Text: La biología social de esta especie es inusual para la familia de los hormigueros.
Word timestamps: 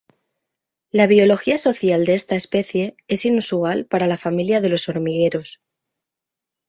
La 0.89 1.05
biología 1.05 1.59
social 1.59 2.05
de 2.07 2.15
esta 2.15 2.33
especie 2.33 2.95
es 3.07 3.23
inusual 3.23 3.85
para 3.85 4.07
la 4.07 4.17
familia 4.17 4.59
de 4.59 4.69
los 4.69 4.89
hormigueros. 4.89 5.61